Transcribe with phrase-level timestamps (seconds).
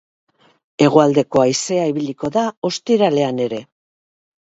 [0.85, 3.61] Hegoaldeko haizea ibiliko da ostiralean ere.